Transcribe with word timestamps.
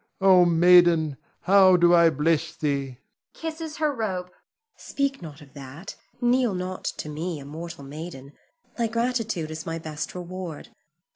O 0.19 0.45
maiden, 0.45 1.15
how 1.41 1.77
do 1.77 1.93
I 1.93 2.09
bless 2.09 2.55
thee! 2.55 2.97
[Kisses 3.35 3.77
her 3.77 3.93
robe.] 3.93 4.29
Zuleika. 4.31 4.33
Speak 4.77 5.21
not 5.21 5.41
of 5.41 5.53
that, 5.53 5.95
kneel 6.19 6.55
not 6.55 6.85
to 6.85 7.07
me, 7.07 7.37
a 7.39 7.45
mortal 7.45 7.83
maiden. 7.83 8.33
Thy 8.79 8.87
gratitude 8.87 9.51
is 9.51 9.67
my 9.67 9.77
best 9.77 10.15
reward. 10.15 10.69